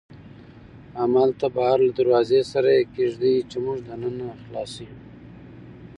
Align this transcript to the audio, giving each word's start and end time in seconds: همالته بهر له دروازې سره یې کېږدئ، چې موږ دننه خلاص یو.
همالته 1.01 1.47
بهر 1.55 1.79
له 1.87 1.91
دروازې 1.99 2.39
سره 2.51 2.69
یې 2.77 2.83
کېږدئ، 2.95 3.35
چې 3.49 3.57
موږ 3.65 3.77
دننه 3.87 4.27
خلاص 4.43 4.73
یو. 4.85 4.95